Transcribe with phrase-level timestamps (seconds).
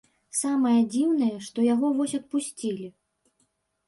[0.43, 2.87] Самае дзіўнае, што яго вось адпусцілі!